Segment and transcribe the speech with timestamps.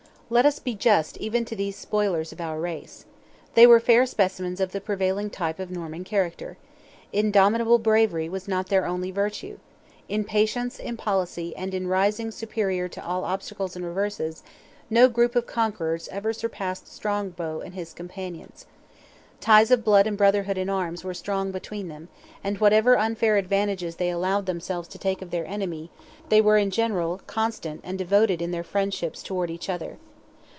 [0.33, 3.03] Let us be just even to these spoilers of our race.
[3.53, 6.55] They were fair specimens of the prevailing type of Norman character.
[7.11, 9.57] Indomitable bravery was not their only virtue.
[10.07, 14.41] In patience, in policy, and in rising superior to all obstacles and reverses,
[14.89, 18.65] no group of conquerors ever surpassed Strongbow and his companions.
[19.41, 22.07] Ties of blood and brotherhood in arms were strong between them,
[22.41, 25.91] and whatever unfair advantages they allowed themselves to take of their enemy,
[26.29, 29.97] they were in general constant and devoted in their friendships towards each other.